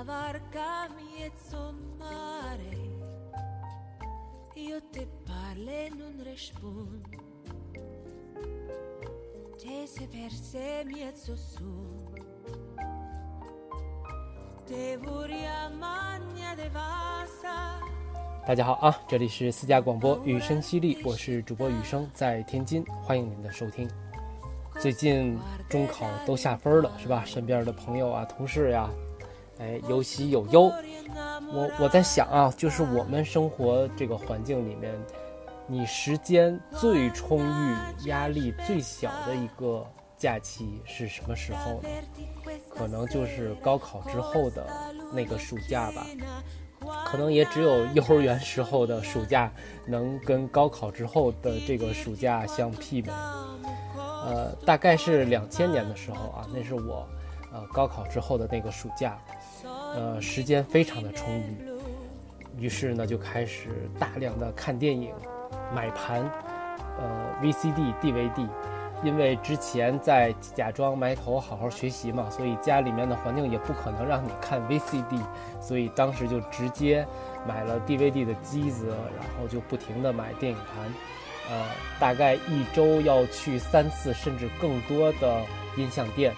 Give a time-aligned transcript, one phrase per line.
[0.00, 0.06] Io
[4.90, 5.06] te
[5.90, 7.18] non rispondo
[9.58, 10.08] Te se
[14.64, 14.96] Te
[15.78, 16.56] magna
[18.46, 23.86] 大家好啊，这里是私家广播雨声犀利，我是主播雨声，在天津，欢迎您的收听。
[24.78, 27.22] 最近中考都下分了，是吧？
[27.26, 28.88] 身边的朋友啊、同事呀，
[29.60, 30.72] 哎，有喜有忧。
[31.52, 34.92] 我我在想啊，就是我们生活这个环境里面，
[35.66, 39.86] 你时间最充裕、压力最小的一个
[40.16, 41.88] 假期是什么时候呢？
[42.70, 44.66] 可能就是高考之后的
[45.12, 46.06] 那个暑假吧。
[47.04, 49.52] 可能也只有幼儿园时候的暑假
[49.86, 53.12] 能跟高考之后的这个暑假相媲美。
[54.24, 57.06] 呃，大概是两千年的时候啊，那是我
[57.52, 59.18] 呃高考之后的那个暑假，
[59.94, 61.56] 呃，时间非常的充裕，
[62.58, 65.12] 于是呢就开始大量的看电影，
[65.74, 66.22] 买盘，
[66.98, 68.48] 呃，VCD、DVD。
[69.02, 75.18] 因为之前在假装埋头好好学习嘛，所以家里面的环境也不可能让你看 VCD，
[75.58, 77.06] 所以当时就直接
[77.48, 80.84] 买了 DVD 的机子，然后就不停的买电影盘，
[81.50, 81.64] 呃，
[81.98, 85.40] 大概一周要去三次甚至更多的
[85.78, 86.34] 音像店，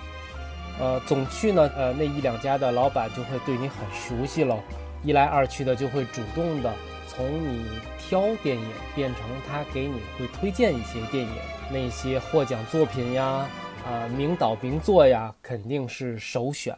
[0.81, 4.59] 呃，总去呢，呃，那一两家的老板就会对你很熟悉了，
[5.05, 6.73] 一来二去的就会主动的
[7.06, 7.67] 从你
[7.98, 11.33] 挑电影变成他给你会推荐一些电影。
[11.70, 13.48] 那些获奖作品呀，
[13.86, 16.77] 啊，名导名作呀，肯定是首选。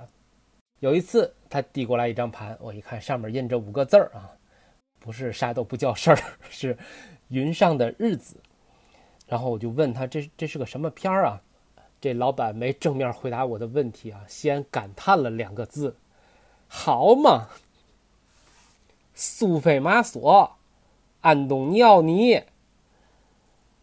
[0.81, 4.31] 有一次，他递过来一张盘，我一看上面印着五个字儿啊，
[5.01, 6.19] 不是啥都不叫事儿，
[6.51, 6.77] 是
[7.29, 8.37] 云上的日子。
[9.27, 11.41] 然后我就问他，这这是个什么片儿啊？
[12.05, 15.97] 这老板没正面回答我的问题啊，先感叹了两个字：
[16.69, 17.49] 好嘛，
[19.15, 20.59] 苏菲玛索，
[21.23, 22.43] 安东尼奥尼。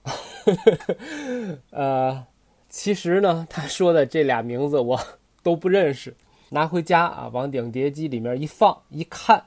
[1.72, 2.28] 呃，
[2.70, 5.00] 其实呢，他说的这俩名字我
[5.42, 6.16] 都不认识。
[6.50, 9.46] 拿回家啊，往影碟机里面一放一看，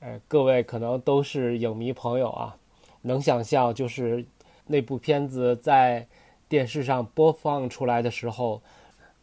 [0.00, 2.56] 哎，各位可能都是影迷朋友啊，
[3.02, 4.26] 能想象就是
[4.66, 6.08] 那部片子在
[6.48, 8.62] 电视上播放出来的时候，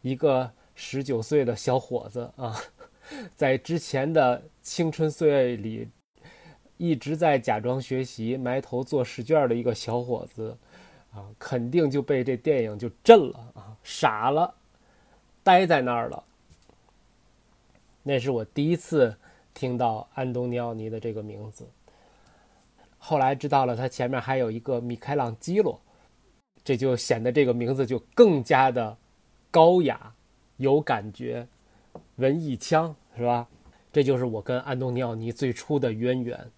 [0.02, 2.56] 一个十九岁的小伙子啊，
[3.36, 5.88] 在之前的青春岁月里。
[6.76, 10.58] 一直在假装学习、埋头做试卷的一个小伙子，
[11.12, 14.52] 啊，肯定就被这电影就震了啊，傻了，
[15.44, 16.24] 呆在那儿了。
[18.02, 19.16] 那是我第一次
[19.54, 21.64] 听到安东尼奥尼的这个名字。
[22.98, 25.80] 后来知道了他前面还有一个米开朗基罗，
[26.64, 28.96] 这就显得这个名字就更加的
[29.50, 30.12] 高雅、
[30.56, 31.46] 有感觉、
[32.16, 33.46] 文艺腔，是吧？
[33.92, 36.50] 这就是我跟安东尼奥尼最初的渊源。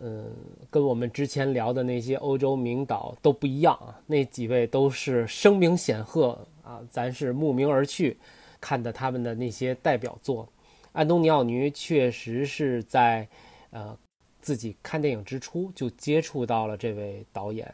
[0.00, 0.28] 嗯，
[0.68, 8.18] 跟我们之前聊的那些欧洲名导都不一样啊，那几位都是声名显赫啊，咱是慕名而去，
[8.60, 10.48] 看的他们的那些代表作。
[10.90, 13.26] 安东尼奥尼确实是在
[13.70, 13.96] 呃
[14.40, 17.72] 自己看电影之初就接触到了这位导演，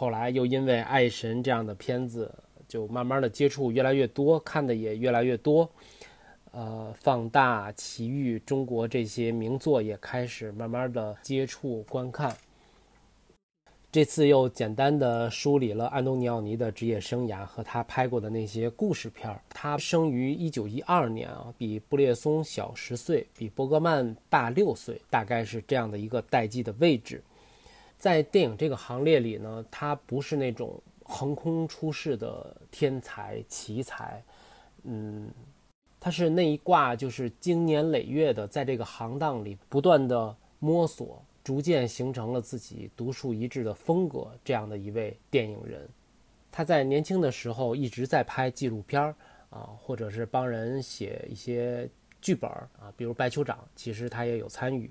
[0.00, 2.34] 后来又因为《爱神》这样的片子，
[2.66, 5.68] 就慢慢的接触越来越多，看的也越来越多。
[6.52, 12.34] 呃，放大奇遇中国这些名作也开始慢慢的接触观看。
[13.92, 19.38] 这次又简单的梳理了安东尼奥尼的职业生涯和他拍过的那些故事片儿。
[19.50, 27.22] 他生于一九一二年啊，比布列松小十岁，比伯格曼大六岁，大概是这样的一个代际的位置。
[28.00, 34.20] 在电影这个行列里呢，他不是那种横空出世的天才奇才，
[34.82, 35.30] 嗯。
[36.02, 44.30] 他是那一挂，就是经年累月的在这个行当里不断的摸索，逐渐形成了自己独树一帜的风格。
[44.42, 45.86] 这样的一位电影人，
[46.50, 49.14] 他在年轻的时候一直在拍纪录片儿
[49.50, 51.86] 啊，或者是帮人写一些
[52.22, 54.90] 剧本儿啊，比如《白酋长》，其实他也有参与。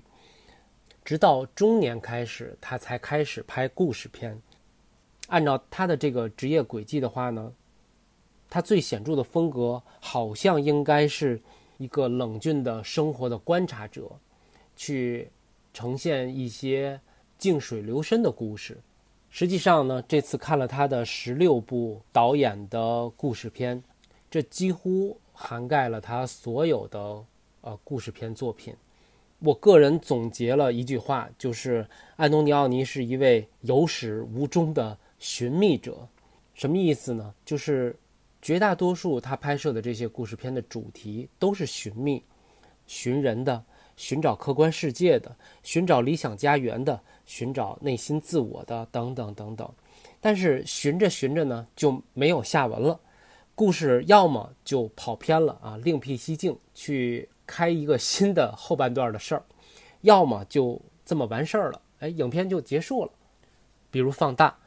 [1.04, 4.40] 直到中年开始，他才开始拍故事片。
[5.28, 7.52] 按照他的这个职业轨迹的话呢？
[8.48, 11.40] 他最显著的风格，好像应该是
[11.78, 14.10] 一个冷峻的生活的观察者，
[14.74, 15.30] 去
[15.72, 17.00] 呈现一些
[17.38, 18.80] 静水流深的故事。
[19.28, 23.80] 实际上呢，这次看了他的十六部导演的故事片，
[24.28, 27.24] 这几乎涵盖了他所有的
[27.60, 28.74] 呃故事片作品。
[29.42, 36.06] 我个人总结了一句话，就是安东尼奥尼是一位有始无终的寻觅者。
[36.52, 37.34] 什么意思呢？
[37.42, 37.96] 就是
[38.42, 42.22] 绝大多数他拍摄的这些故事片的主题都是寻觅、
[42.86, 43.64] 寻人的、
[43.96, 49.66] 寻找客观世界的、寻找理想家园的、寻找内心自我的等等等等。
[50.20, 53.00] 但是寻着寻着呢，就没有下文了，
[53.54, 57.26] 故事要么就跑偏了啊，另辟蹊径去。
[57.50, 59.42] 开一个新的后半段的事儿，
[60.02, 63.10] 要么就这么完事儿了，哎，影片就结束了。
[63.90, 64.58] 比如放大，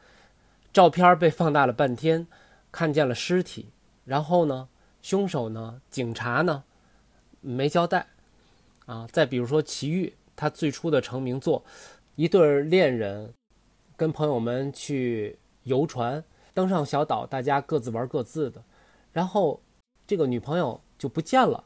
[0.70, 2.26] 照片被放大了半天，
[2.70, 3.70] 看见了尸体，
[4.04, 4.68] 然后呢，
[5.00, 6.64] 凶手呢，警察呢，
[7.40, 8.08] 没交代。
[8.84, 11.64] 啊，再比如说奇遇，他最初的成名作，
[12.16, 13.32] 一对恋人
[13.96, 16.22] 跟朋友们去游船，
[16.52, 18.62] 登上小岛，大家各自玩各自的，
[19.10, 19.62] 然后
[20.06, 21.64] 这个女朋友就不见了。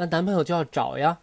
[0.00, 1.18] 那男朋友就要找呀，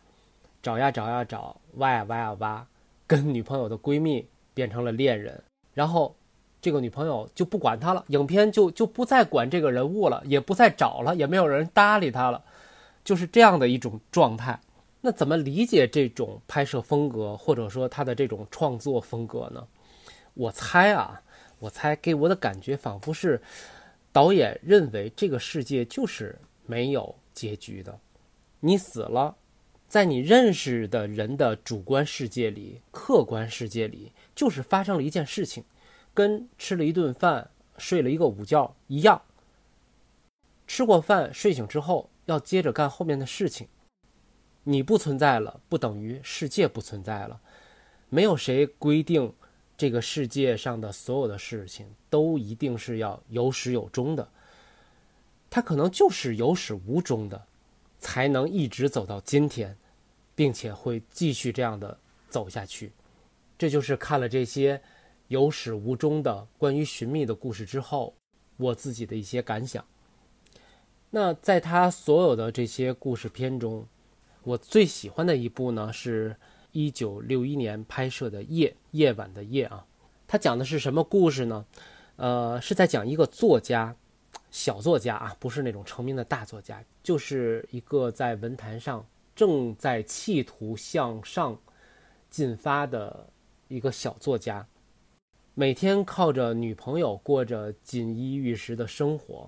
[0.62, 2.64] 找呀找呀找，挖呀挖呀挖，
[3.08, 5.44] 跟女朋友的闺蜜变成了恋人，
[5.74, 6.16] 然后
[6.62, 12.44] 这个女朋友就不管他了，影片就就不再管这个人物了，也不再找了，也没有人搭理他了，
[13.04, 14.60] 就是这样的一种状态。
[15.02, 19.68] 那怎么理解这种拍摄风格，或者说他的这种创作风格呢？
[20.36, 21.20] 我猜啊，
[21.58, 23.42] 我猜给我的感觉仿佛是
[24.12, 26.38] 导演认为这个世界就是
[26.68, 27.98] 没有结局的。
[28.62, 29.38] 你死了，
[29.88, 35.64] 在你认识的人的主观世界里、客观世界里，就是发生了一件事情，
[36.14, 39.22] 跟吃了一顿饭、睡了一个午觉一样。
[40.66, 43.68] 吃过饭、睡醒之后，要接着干后面的事情。
[44.64, 47.40] 你不存在了，不等于世界不存在了。
[48.10, 49.32] 没有谁规定
[49.78, 54.28] 这个世界上的所有的事情都一定是要有始有终的，
[55.50, 57.46] 它可能就是有始无终的。
[58.00, 59.78] 才能一直走到今天，
[60.36, 61.98] 并且会继续这样的
[62.30, 62.92] 走下去。
[63.58, 64.82] 这就是看了这些
[65.28, 68.14] 有始无终的关于寻觅的故事之后，
[68.58, 69.84] 我自己的一些感想。
[71.10, 73.88] 那在他所有的这些故事片中，
[74.44, 76.36] 我最喜欢的一部呢，是
[76.72, 79.86] 一九六一年拍摄的《夜夜晚的夜》啊。
[80.28, 81.66] 他讲的是什么故事呢？
[82.18, 83.96] 呃，是在讲一个作家。
[84.58, 89.06] 小作家啊，不是那种成名的大作家，就是一个在文坛上
[89.36, 91.56] 正在企图向上
[92.32, 93.30] 进发的
[93.68, 94.68] 一个小作家，
[95.54, 99.48] 每天靠着女朋友过着锦衣玉食的生活，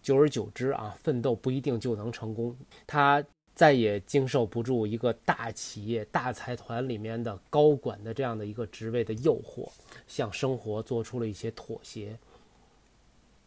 [0.00, 2.56] 久而久之啊，奋斗不一定就能成功。
[2.86, 3.22] 他
[3.52, 9.68] 再也经受不住一个大企业、大财团里面的高管的这样的一个职位的诱惑，
[10.06, 12.16] 向生活做出了一些妥协。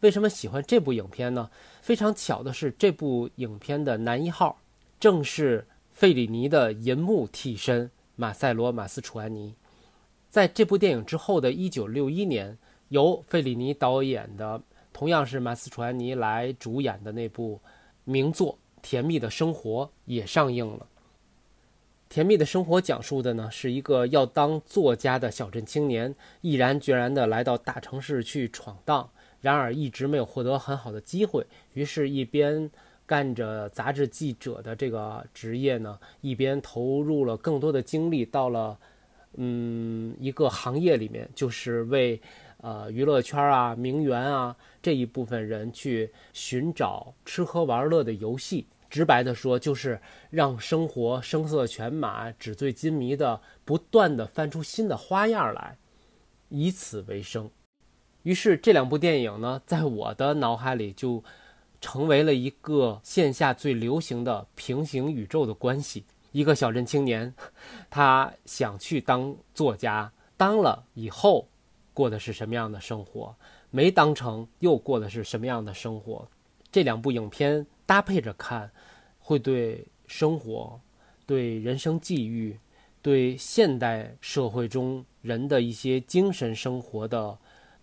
[0.01, 1.50] 为什么喜欢这部影片呢？
[1.81, 4.57] 非常巧的是，这部影片的男一号
[5.00, 9.54] 正是费里尼的银幕替身马塞罗·马斯楚安尼。
[10.30, 12.57] 在这部电影之后的1961年，
[12.90, 14.62] 由费里尼导演的，
[14.94, 17.60] 同样是马斯楚安尼来主演的那部
[18.06, 20.88] 名作《甜蜜的生活》也上映了。
[22.13, 29.10] 《甜蜜的生活》讲述的呢，是一个要当作家的小镇青年，毅然决然地来到大城市去闯荡。
[29.41, 32.69] 然而一直没有获得很好的机会，于是，一边
[33.05, 38.77] 干着杂志记者的这个职业呢，一边投入了更多的精力到了，
[39.36, 42.22] 嗯，一个行业里面，就是为
[42.58, 48.67] 呃娱乐圈啊、名媛啊这一部分人去寻找吃喝玩乐的游戏。
[48.89, 55.77] 直白的说，就是让生活声色犬马、纸醉金迷的，不断的翻出新的花样来，
[56.50, 57.50] 以此为生。
[58.29, 61.24] 于是这两部电影呢，在我的脑海里就
[61.81, 66.05] 成为了一个线下最流行的平行宇宙的关系。
[66.31, 67.33] 一个小镇青年，
[67.89, 71.48] 他想去当作家，当了以后
[71.91, 73.36] 过的是什么样的生活？
[73.71, 76.27] 没当成又过的是什么样的生活？
[76.71, 78.69] 这两部影片搭配着看，
[79.17, 80.79] 会对生活、
[81.25, 82.59] 对人生际遇、
[83.01, 87.36] 对现代社会中人的一些精神生活的。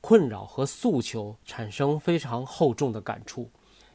[0.07, 3.51] 困扰和诉求产生非常厚重的感触。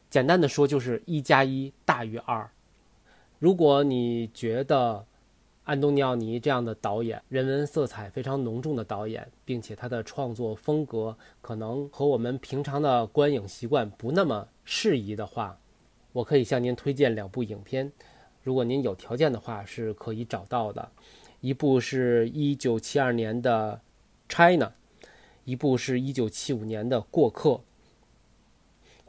[0.09, 2.51] 简单的说，就是一加一大于二。
[3.39, 5.05] 如果你觉得
[5.63, 15.57] 安东尼奥尼这样的导演，人文色彩非常浓重的导演，并且他的创作风格可能和我们平常的观影习惯不那么适宜的话，
[16.11, 17.89] 我可以向您推荐两部影片。
[18.43, 20.91] 如果您有条件的话，是可以找到的。
[21.39, 23.79] 一部是一九七二年的
[24.35, 24.65] 《China》。
[25.43, 27.49] 一部是一九七五年的《过客》，《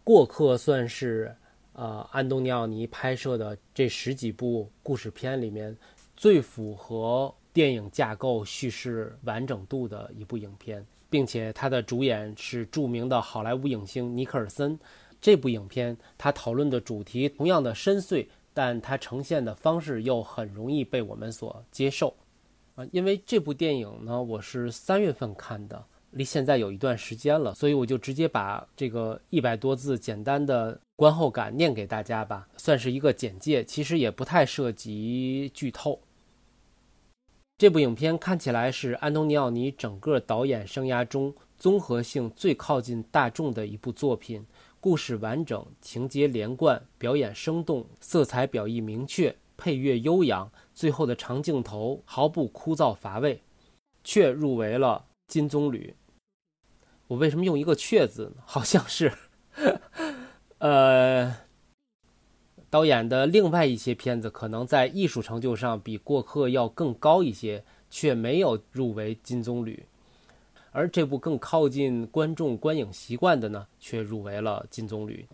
[0.02, 1.34] 过客》算是
[1.74, 5.76] 呃安东尼奥尼拍摄的这十几部故事片里面
[6.16, 14.78] 最符合电影架构叙事完整度的一部影片，并且它的主演是著名的好莱坞影星尼克尔森。
[15.20, 22.16] 这部影片它讨论的主题同样的深邃，但它呈现的方式又很容易被我们所接受。
[22.74, 25.84] 啊，因为这部电影呢，我是三月份看的。
[26.12, 33.64] 离现在有一段时间了，所以我就直接把这个一百多字简单的观后感念给大家吧，算是一个简介。
[33.64, 36.00] 其实也不太涉及剧透。
[37.59, 44.45] 这部影片看起来是安东尼奥尼整个导演生涯中综合性最靠近大众的一部作品，
[44.81, 53.40] 故事完整，情节连贯，表演生动，色彩表意明确，配乐悠扬，最后的长镜头毫不枯燥乏味，
[54.02, 55.95] 却入围了金棕榈。
[57.12, 58.42] 我为什么用一个“却”字呢？
[58.47, 59.12] 好像是，
[60.57, 61.37] 呃，
[62.71, 69.81] 导演的另外一些片子可能在艺术成就上比《过客》要更高一些，却没有入围金棕榈。
[70.71, 75.26] 而这部更靠近观众观影习惯的呢，却入围了金棕榈。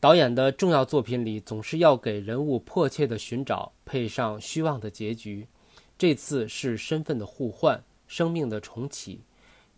[0.00, 5.46] 导演的重要作品里，总是要给人物迫切的寻找，配上虚妄的结局。
[5.98, 9.20] 这次是身份的互换，生命的重启。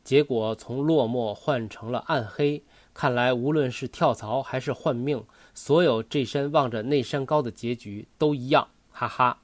[0.06, 2.62] 结果从落寞换成了暗黑。
[2.94, 9.42] 看来无论是跳槽还是换命，所有这山望着那山高的结局都一样，哈哈。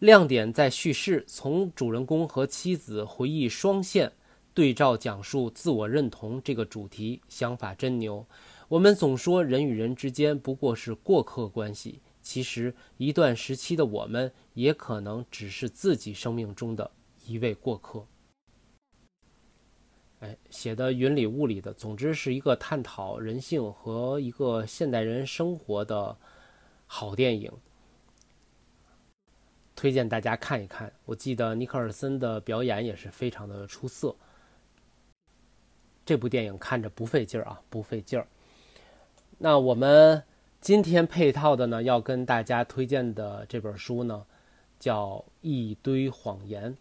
[0.00, 4.10] 亮点在叙事，从主人公和妻子回忆双线
[4.52, 8.26] 对照讲述自我认同这个主题，想法真牛。
[8.66, 16.90] 我们总说人与人之间不过是过客关系，其实一段时期的我们也可能只是自己生命中的
[17.24, 18.04] 一位过客。
[20.20, 26.16] 哎，写的云里雾里的，总之是一个探讨人性和一个现代人生活的
[26.86, 27.52] 好电影，
[29.74, 30.90] 推荐大家看一看。
[31.04, 34.16] 我记得尼克尔森的表演也是非常的出色。
[36.06, 38.26] 这部电影看着不费劲儿啊，不费劲儿。
[39.36, 40.22] 那我们
[40.62, 44.24] 今天配套的呢，要跟大家推荐的这本书呢，
[44.78, 46.72] 叫《一堆谎言》。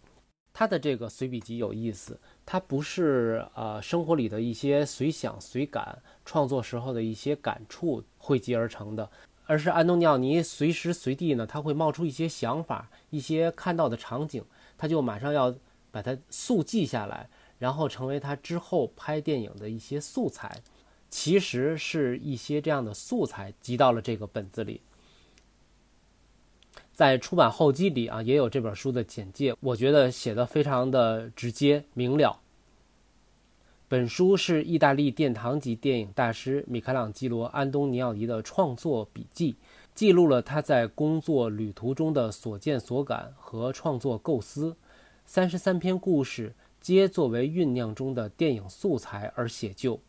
[0.57, 9.11] 他的这个随笔集有意思，它不是呃生活里的一些随想随感，创作时候的一些感触汇集而成的，
[9.47, 14.41] 而是安东尼奥尼随时随地呢，他会冒出一些想法，一些看到的场景，
[14.77, 15.53] 他就马上要
[15.91, 17.27] 把它速记下来，
[17.59, 20.61] 然后成为他之后拍电影的一些素材。
[21.09, 24.79] 其实是一些这样的素材集到了这个本子里。
[26.95, 32.39] 在出版后记里啊，也有这本书的简介，我觉得写的非常的直接明了。
[33.89, 39.57] 本书是意大利殿堂级电影大师米开朗基罗·安东尼奥尼的创作笔记，
[39.93, 44.77] 记录了他在工作旅途中的所见所感和创作构思。
[45.25, 49.99] 三十三篇故事皆作为酝酿中的电影素材而写就。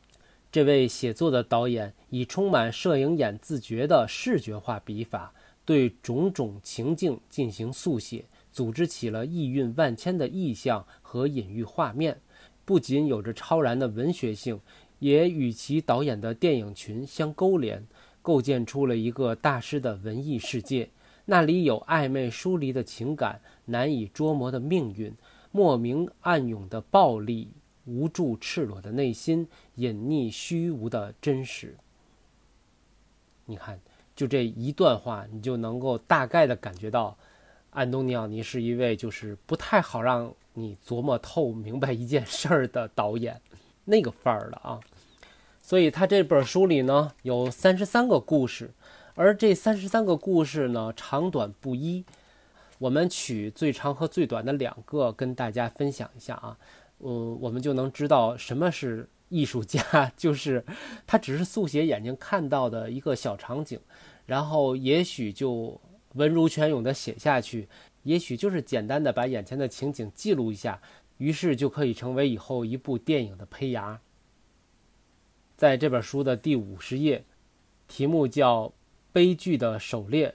[0.53, 5.35] 这位写作的导演以充满摄影眼自觉的视觉化笔法。
[5.67, 12.21] 对种种情境进行速写，组织起了意蕴万千的意象和隐喻画面，
[12.65, 14.61] 不仅有着超然的文学性，
[15.01, 17.85] 也与其导演的电影群相勾连，
[18.23, 20.89] 构建出了一个大师的文艺世界。
[21.25, 25.13] 那里有暧昧疏离的情感，难以捉摸的命运，
[25.51, 27.51] 莫名暗涌的暴力，
[27.87, 31.77] 无助赤裸的内心，隐匿虚无的真实。
[33.47, 33.81] 你看。
[34.17, 37.15] 就这一段话，你就能够大概的感觉到，
[37.69, 43.39] 安东尼奥尼是一位就是不太好让你琢磨透明白一件事儿的导演，
[43.85, 44.81] 那个范儿的啊。
[45.61, 48.71] 所以他这本书里呢有三十三个故事，
[49.15, 52.03] 而这三十三个故事呢长短不一，
[52.79, 56.57] 我们取最长和最短的两个跟大家分享一下啊，
[57.01, 59.09] 嗯，我们就能知道什么是。
[59.29, 60.65] 艺术家 就是
[61.07, 63.81] 他，只是速写眼睛看到的一个小场景，
[64.25, 65.81] 然后也许就
[66.15, 67.69] 文如泉涌的写下去，
[68.05, 70.81] 也许就是简单的把眼前的情景记录一下，
[71.19, 74.01] 于是就可以成为以后一部电影的胚芽。
[75.57, 77.25] 在这本书的第五十页，
[77.89, 78.69] 题目叫
[79.13, 80.29] 《悲剧的狩猎》，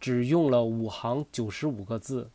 [0.00, 2.30] 只用了五行九十五个字。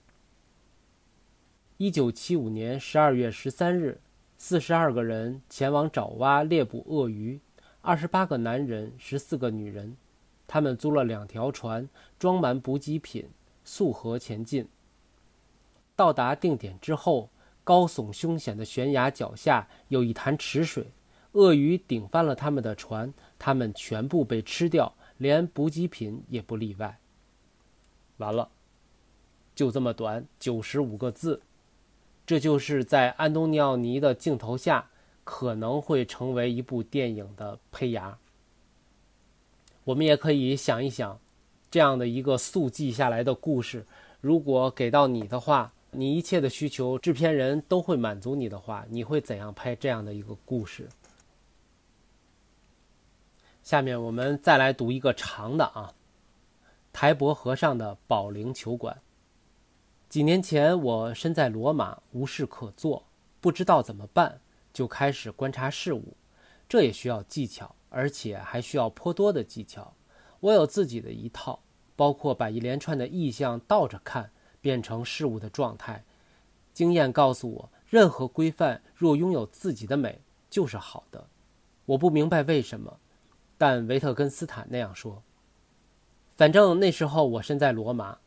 [1.77, 3.99] 一九七五年十二月十三日。
[4.37, 7.39] 四十二个人前往爪哇猎捕鳄鱼，
[7.81, 9.95] 二十八个男人，十四个女人。
[10.45, 11.89] 他们租了两条船，
[12.19, 13.27] 装满补给品，
[13.63, 14.67] 溯河前进。
[15.95, 17.29] 到达定点之后，
[17.63, 20.91] 高耸凶险的悬崖脚下有一潭池水，
[21.31, 26.99] 鳄鱼顶翻了他们的船，他们全部被吃掉，连补给品也不例外。
[28.17, 28.51] 完了，
[29.55, 31.41] 就这么短，九十五个字。
[32.25, 34.89] 这就是在安东尼奥尼的镜头下
[35.23, 38.17] 可能会成为一部电影的胚芽。
[39.83, 41.19] 我们也可以想一想，
[41.69, 43.85] 这样的一个速记下来的故事，
[44.21, 50.89] 如果给到你的话，你一切的需求，制片人都会满足你的话，你会怎样拍这样的一个故事？
[53.61, 55.93] 下面我们再来读一个长的啊。
[56.91, 58.99] 台伯河上的保龄球馆。
[60.15, 63.03] 几年前，我身在罗马，无事可做，
[63.41, 64.39] 不知道怎么办，
[64.71, 66.15] 就开始观察事物。
[66.69, 69.93] 这也需要技巧，而且还需要颇多的技巧。
[70.39, 71.59] 我有自己的一套，
[71.97, 74.31] 包括把一连串的意象倒着看，
[74.61, 76.05] 变成事物的状态。
[76.73, 81.27] 经验告诉我，任何规范若拥有自己的美，就是好的。
[81.87, 83.01] 我不明白为什么，
[83.57, 85.21] 但维特根斯坦那样说。
[86.37, 88.19] 反正那时候我身在罗马，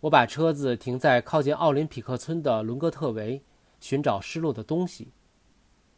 [0.00, 3.42] 我把车子停在靠近奥林匹克村的伦戈特维，
[3.80, 5.08] 寻找失落的东西。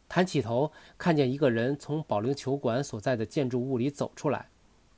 [0.07, 4.49] 抬起头，看见一个人从保龄球馆所在的建筑物里走出来。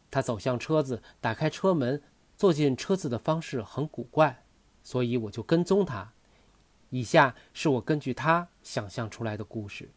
[0.09, 2.01] 他走向车子，打开车门，
[2.37, 4.43] 坐进车子的方式很古怪，
[4.83, 6.13] 所以我就跟踪他。
[6.89, 9.89] 以下是我根据他想象出来的故事：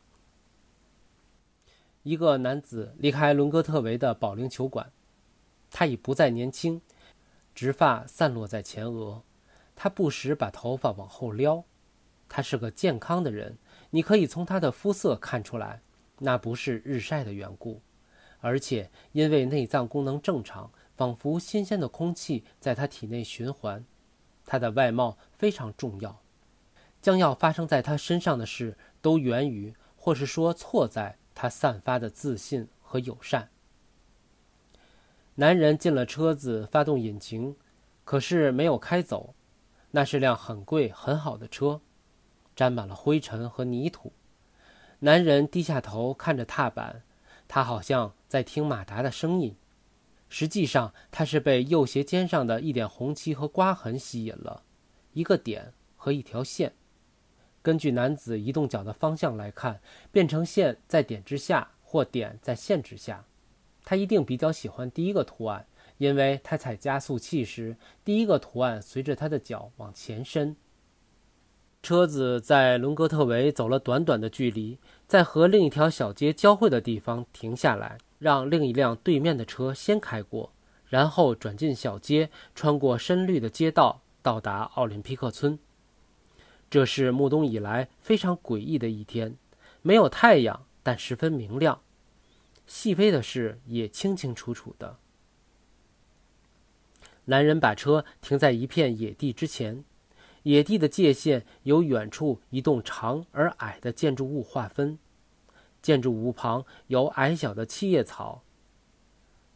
[2.02, 4.90] 一个男子离开伦戈特维的保龄球馆。
[5.70, 6.80] 他已不再年轻，
[7.54, 9.22] 直发散落在前额，
[9.76, 11.64] 他不时把头发往后撩。
[12.28, 13.58] 他是个健康的人，
[13.90, 15.82] 你可以从他的肤色看出来，
[16.18, 17.80] 那不是日晒的缘故，
[18.40, 23.84] 而且因为内脏功能正常，仿佛新鲜的空气在他体内循环。
[24.46, 26.20] 他的外貌非常重要，
[27.00, 33.48] 将要发生在他身上的事都源于，或是说错在他散发的自信和友善。
[35.36, 37.56] 男人进了车子，发动引擎，
[38.04, 39.34] 可是没有开走。
[39.90, 41.80] 那是辆很贵、很好的车，
[42.54, 44.12] 沾满了灰尘和泥土。
[45.00, 47.02] 男人低下头看着踏板，
[47.48, 49.56] 他好像在听马达的声音。
[50.28, 54.62] 实际上，他是被右鞋尖上的一点红漆和刮痕吸引了，
[55.12, 56.72] 一个点和一条线。
[57.60, 59.80] 根据男子移动脚的方向来看，
[60.12, 63.24] 变成线在点之下，或点在线之下。
[63.84, 65.66] 他一定比较喜欢第一个图案，
[65.98, 70.56] 因为他踩加速器时，第一个图案随着他的脚往前伸。
[71.82, 80.50] 车子在伦格特维走了短短的距离，在和另一条小街交汇的地方停下来，让另一辆对面的车先开过，
[80.86, 85.58] 然后转进小街，穿过深绿的街道，到达奥林匹克村。
[86.70, 89.36] 这是暮冬以来非常诡异的一天，
[89.82, 91.82] 没有太阳，但十分明亮。
[92.66, 94.98] 细微的事也清清楚楚的。
[97.26, 99.84] 男人把车停在一片野地之前，
[100.42, 104.98] 野地的界限由远处一栋长而矮的建筑物划分，
[105.80, 108.42] 建筑物旁有矮小的七叶草。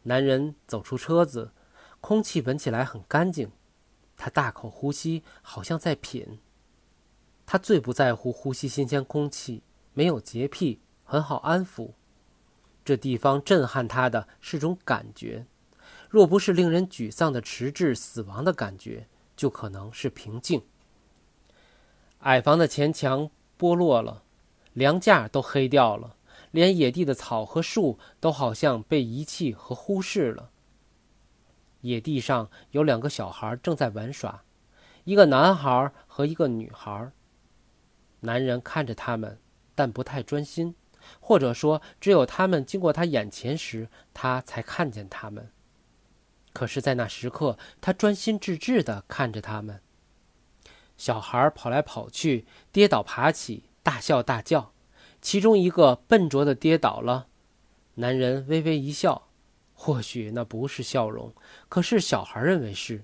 [0.03, 1.51] 男人走出车子，
[2.01, 3.51] 空气闻起来很干净，
[4.17, 6.39] 他大口呼吸，好像在品。
[7.45, 9.61] 他最不在乎呼吸新鲜空气，
[9.93, 11.93] 没有洁癖，很好安抚。
[12.89, 15.45] 这地方震撼他的是种感觉，
[16.09, 20.63] 若不是令人沮丧的迟滞死亡的感觉，就可能是平静。
[22.21, 24.23] 矮房的前墙剥落了，
[24.73, 26.15] 梁架都黑掉了，
[26.49, 30.49] 连野地的草和树都好像被遗弃和忽视了。
[31.81, 34.43] 野地上有两个小孩正在玩耍，
[35.03, 37.11] 一个男孩和一个女孩。
[38.21, 39.37] 男人看着他们，
[39.75, 40.73] 但不太专心。
[41.19, 45.49] 或者说，只有他们经过他眼前时，他才看见他们。
[46.51, 49.81] 可是，在那时刻，他专心致志地看着他们。
[50.97, 54.73] 小孩跑来跑去，跌倒爬起，大笑大叫。
[55.21, 57.27] 其中一个笨拙地跌倒了，
[57.95, 59.27] 男人微微一笑，
[59.73, 61.33] 或许那不是笑容，
[61.69, 63.03] 可是小孩认为是，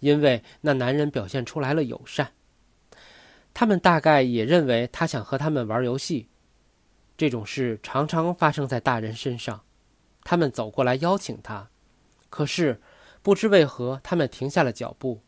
[0.00, 2.32] 因为那男人表现出来了友善。
[3.52, 6.28] 他们大概也认为他想和他们玩游戏。
[7.20, 9.60] 这种事常常发生在大人身上，
[10.24, 11.68] 他们走过来邀请他，
[12.30, 12.80] 可是
[13.20, 15.20] 不知为何他们停下了脚步，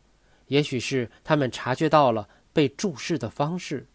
[0.47, 3.85] 也许是他们察觉到了被注视的方式。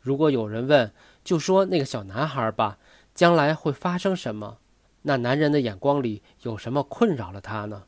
[0.00, 0.92] 如果有人问，
[1.22, 2.78] 就说那个小男孩吧，
[3.14, 4.58] 将来会发生什么？
[5.02, 7.84] 那男人的眼光里有什么困扰了他呢？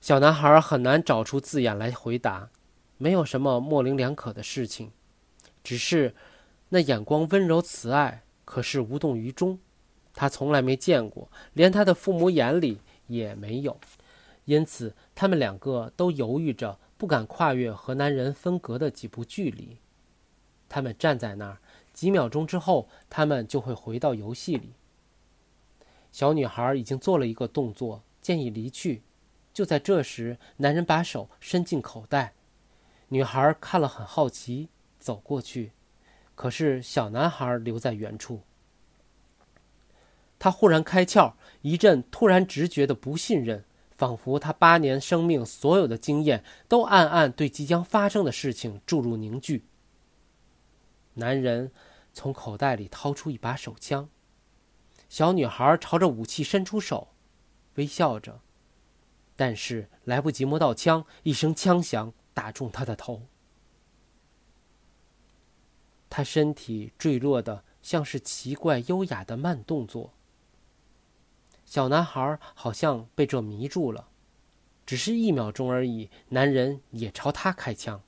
[0.00, 2.50] 小男孩很难找出字眼来回答，
[2.98, 4.90] 没有什么模棱两可的事情，
[5.62, 6.16] 只是。
[6.70, 9.58] 那眼光温柔慈爱，可是无动于衷。
[10.14, 13.78] 他从来没见过，连他的父母眼里也没有。
[14.44, 19.78] 因此他们两个都犹豫着，不敢跨越和男人分隔的几步距离。
[20.68, 21.58] 他们站在那儿，
[21.92, 24.72] 几秒钟之后，他们就会回到游戏里。
[26.12, 29.02] 小女孩已经做了一个动作，建议离去。
[29.52, 32.34] 就在这时，男人把手伸进口袋，
[33.08, 35.72] 女孩看了很好奇，走过去。
[36.40, 38.40] 可是小男孩留在原处。
[40.38, 49.66] 他忽然开窍，一阵突然直觉的不信任，仿佛他八年生命所有的经验都暗暗对即将发生的事情注入凝聚。
[51.12, 51.72] 男人
[52.14, 54.08] 从口袋里掏出一把手枪。
[55.10, 57.08] 小女孩朝着武器伸出手，
[57.74, 58.40] 微笑着，
[59.36, 63.26] 但是来不及摸到枪，一声枪响打中她的头。
[66.10, 70.12] 他身体坠落的像是奇怪优雅的慢动作。
[71.64, 74.08] 小男孩好像被这迷住了，
[74.84, 76.10] 只是一秒钟而已。
[76.30, 78.02] 男人也朝他开枪，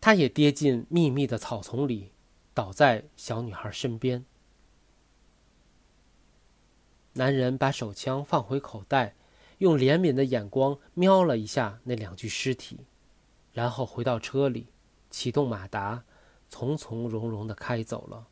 [0.00, 2.10] 他也跌进密密的草丛里，
[2.52, 4.26] 倒在小女孩身边。
[7.12, 9.14] 男人把手枪放回口袋，
[9.58, 12.80] 用怜悯的眼光瞄了一下那两具尸体，
[13.52, 14.66] 然后回到车里，
[15.10, 16.04] 启动马达，
[16.50, 18.26] 从从容容的开走了。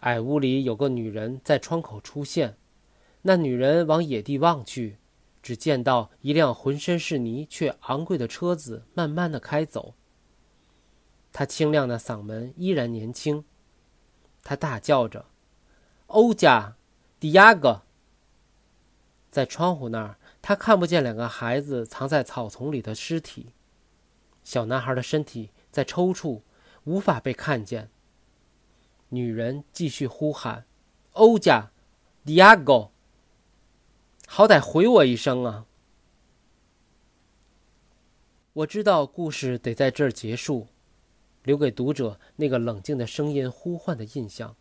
[0.00, 2.56] 矮屋里有个女人在窗口出现，
[3.22, 4.98] 那女人往野地望去，
[5.42, 9.94] 只见到一辆浑身是泥却昂贵的车子慢慢的开走。
[11.32, 13.44] 她清亮的嗓门依然年轻，
[14.44, 15.24] 她大叫着。
[16.06, 16.76] 欧加，
[17.18, 17.82] 迪亚哥，
[19.30, 23.52] 在窗户那儿，他看不见两个孩子藏在草丛里的尸体。
[24.48, 26.40] 小男孩的身体在抽搐，
[26.84, 27.90] 无法被看见。
[29.10, 30.64] 女人继续呼喊
[31.12, 31.70] ：“欧加，
[32.24, 32.90] 迪亚哥，
[34.26, 35.66] 好歹回我一声啊！”
[38.54, 40.68] 我知道故事得在这儿结束，
[41.42, 44.56] 留给读者那个冷静的声音呼唤的印象。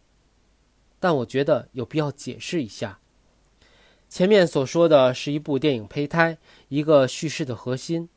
[0.99, 2.99] 但我觉得有必要解释一下，
[4.09, 8.09] 前面所说的是一部电影胚胎，一个叙事的核心，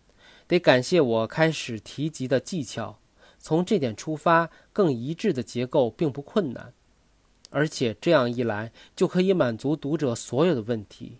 [0.50, 2.98] 得感谢我开始提及的技巧。
[3.38, 6.74] 从这点出发，更一致的结构并不困难，
[7.50, 11.18] 而且这样一来就可以满足读者所有的问题：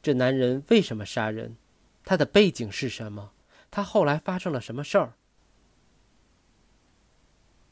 [0.00, 1.56] 这男人为什么杀人？
[2.04, 3.32] 他的背景是什么？
[3.68, 5.14] 他后来发生了什么事儿？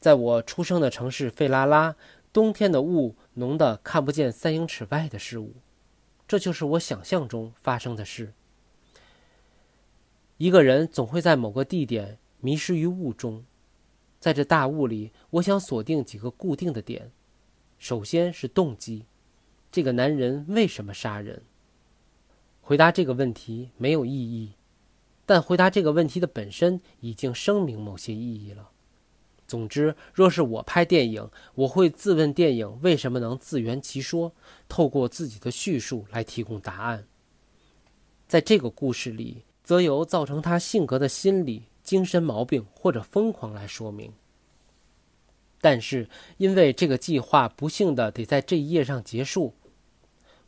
[0.01, 1.95] 在我出生的城市费拉拉。
[2.33, 5.55] 冬天的雾浓得看不见三英尺外的事物，
[6.25, 8.33] 这就是我想象中发生的事。
[10.41, 13.45] 一个人总会在某个地点迷失于雾中，
[14.19, 17.11] 在这大雾里，我想锁定几个固定的点。
[17.77, 19.05] 首先是动机，
[19.71, 21.43] 这个男人为什么杀人？
[22.59, 24.53] 回答这个问题没有意义，
[25.27, 28.71] 但回答这个问题的本身已经声明某些意义了。
[29.47, 34.33] 总之，若是我拍电影，我会自问电影为什么能自圆其说，
[34.67, 37.05] 透过自己的叙述来提供答案。
[38.27, 44.11] 在这个故事里，则由造成他性格的心理、精神毛病或者疯狂来说明。
[45.61, 49.53] 但是，因为这个计划不幸的得在这一页上结束，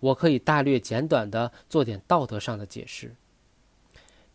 [0.02, 3.16] 我可以大略简短的做点道德上的解释。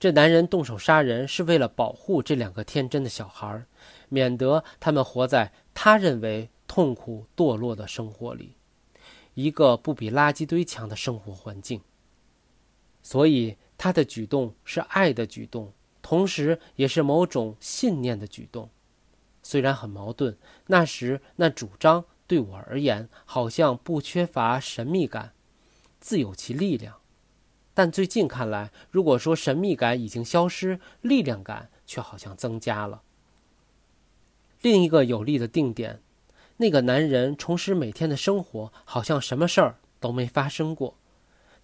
[0.01, 3.63] 这男人动手杀人是为了保护这两个天真的小孩，
[4.09, 8.55] 免得他们活在他认为痛苦堕落的生活里，
[9.35, 11.79] 一个不比垃圾堆强的生活环境。
[13.03, 18.69] 所以他的举动是爱的举动，同时也是某种信念的举动。
[19.43, 20.37] 虽然很矛盾，
[20.67, 25.33] 那时那主张对我而言好像不缺乏神秘感，
[26.01, 26.97] 自有其力量。
[27.73, 33.03] 但最近看来，如果说神秘感已经消失，力量感却好像增加了。
[34.61, 36.03] 另一个有力的定点，
[36.57, 40.97] 那个男人重拾每天的生活，好像什么事儿都没发生过。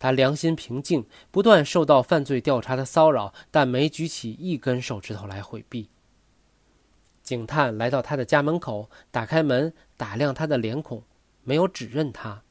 [0.05, 5.89] 他良心平静，不断受到犯罪调查的骚扰，但没举起一根手指头来回避。
[7.23, 11.05] 警探来到他的家门口，打开门，打量他的脸孔，
[11.43, 12.43] 没有指认他。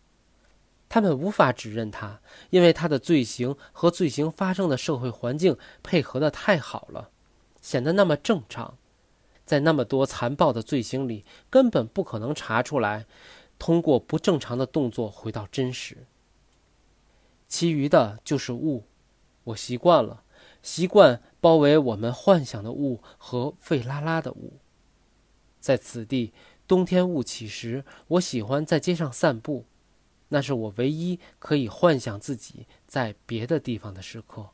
[0.89, 7.11] 他们无法指认他，因为他的罪行和罪行发生的社会环境配合的太好了，
[7.61, 8.79] 显得那么正常。
[9.45, 13.05] 在那么多残暴的罪行里，根本不可能查出来，
[13.59, 16.07] 通过不正常的动作回到真实。
[17.53, 18.85] 其余的就是雾，
[19.43, 20.23] 我习惯了，
[20.63, 24.53] 习惯包围我们幻想的雾和费拉拉的雾。
[25.59, 26.33] 在此地，
[26.67, 29.67] 冬天雾起时，我喜欢在街上散步。
[30.29, 34.49] 那是我唯一可以幻想自己在别的地方的时刻。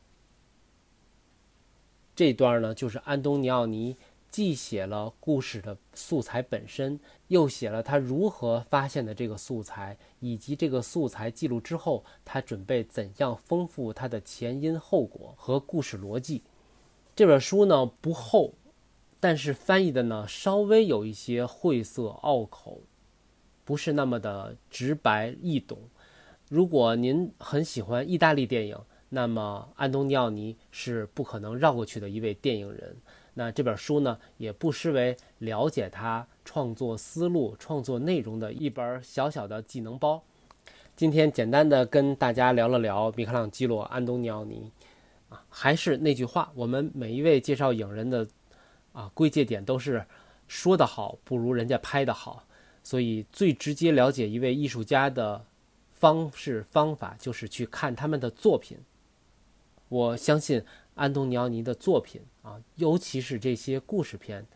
[2.14, 3.96] 这段呢，就是安东尼奥尼
[4.30, 16.42] 既写了故事的素材本身，又写了他如何发现的这个素材，以及这个素材记录之后，他准备怎样丰富他的前因后果和故事逻辑。
[17.16, 18.54] 这本书呢不厚，
[19.18, 22.80] 但是翻译的呢稍微有一些晦涩拗口，
[23.64, 25.76] 不是那么的直白易懂。
[26.48, 28.78] 如果您很喜欢意大利电影，
[29.12, 32.96] 那么，安东尼奥尼是不可能绕过去的一位电影人。
[33.34, 40.22] 那这本书呢，也不失为了解他创作思路、创作内容的一本小小的技能包。
[40.96, 44.70] 今天简单的跟大家聊了聊米开朗基罗、安东尼奥尼。
[45.28, 48.26] 啊，还是那句话，我们每一位介绍影人的
[48.92, 50.04] 啊归结点都是
[50.48, 52.44] 说得好不如人家拍得好。
[52.82, 55.44] 所以，最直接了解一位艺术家的
[55.92, 58.76] 方式方法，就是去看他们的作品。
[59.88, 60.64] 我相信
[61.00, 64.46] 安东尼奥尼的作品啊，尤其是这些故事片，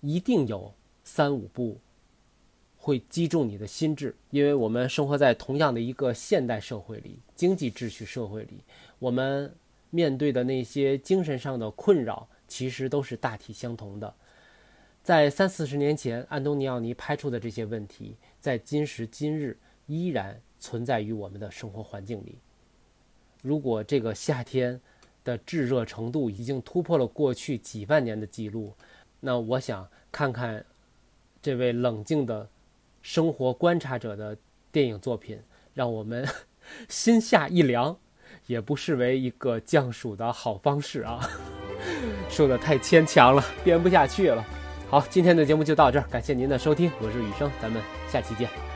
[0.00, 0.72] 一定有
[1.04, 1.78] 三五部
[2.78, 4.16] 会击中你的心智。
[4.30, 8.60] 因为我们生活在同样的一个现代社会里，经济秩序社会里，
[8.98, 9.54] 我们
[9.90, 14.14] 面对的那些精神上的困扰，其实都是大体相同的。
[15.02, 22.38] 在三四十年前，安东尼奥尼拍出的这些问题，在今时今日依然存在于我们的生活环境里。
[23.42, 24.80] 如果这个夏天
[25.24, 28.74] 的炙热程度已经突破了过去几万年的记录，
[29.20, 30.64] 那我想看看
[31.42, 32.48] 这位冷静的
[33.02, 34.36] 生活观察者的
[34.70, 35.40] 电影作品，
[35.72, 36.28] 让我们
[36.88, 37.96] 心下一凉，
[38.46, 41.20] 也不失为一个降暑的好方式啊！
[42.28, 44.44] 说的太牵强了，编不下去了。
[44.90, 48.73] 好，今天的节目就到这儿，感谢您的收听，我是雨生，咱们下期见。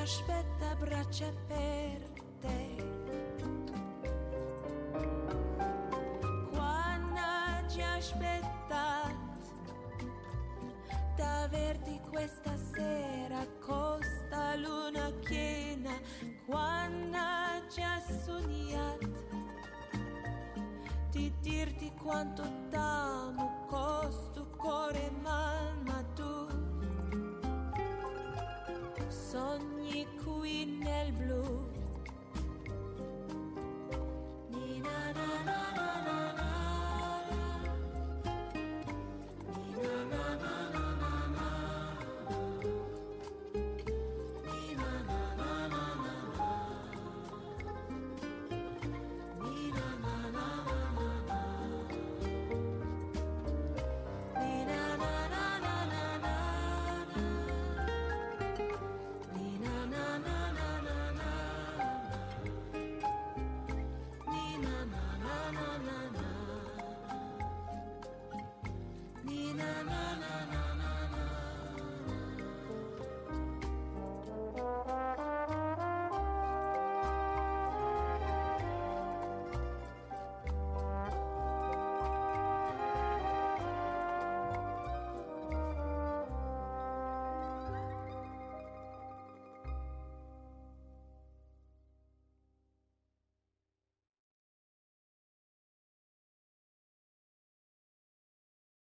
[0.00, 2.56] T'aspetta a braccia aperte.
[6.50, 9.14] Quando ci aspettat
[11.16, 15.92] d'averti questa sera costa luna piena,
[16.46, 17.18] quando
[17.68, 19.08] ci ha sognato
[21.10, 22.59] di dirti quanto